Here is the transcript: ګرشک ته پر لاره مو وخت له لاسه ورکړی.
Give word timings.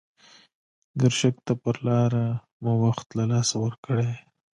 ګرشک 0.99 1.35
ته 1.45 1.53
پر 1.61 1.75
لاره 1.85 2.25
مو 2.63 2.73
وخت 2.85 3.07
له 3.17 3.23
لاسه 3.31 3.55
ورکړی. 3.63 4.11